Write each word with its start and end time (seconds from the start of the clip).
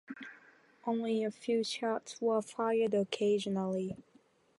Only 0.83 1.23
a 1.23 1.29
few 1.29 1.63
shots 1.63 2.19
were 2.19 2.41
fired 2.41 2.95
occasionally. 2.95 3.97